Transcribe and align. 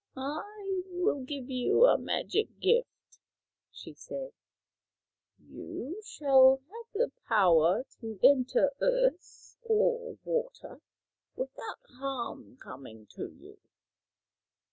"I 0.17 0.81
will 0.87 1.21
give 1.25 1.47
you 1.51 1.85
a 1.85 1.95
magic 1.95 2.59
gift," 2.59 3.19
she 3.71 3.93
said." 3.93 4.31
You 5.53 6.01
shall 6.03 6.57
have 6.71 6.91
the 6.91 7.11
power 7.27 7.85
to 7.99 8.19
enter 8.23 8.71
earth 8.81 9.57
or 9.61 10.17
water 10.23 10.81
without 11.35 11.85
harm 11.99 12.57
coming 12.57 13.05
to 13.13 13.29
you. 13.31 13.59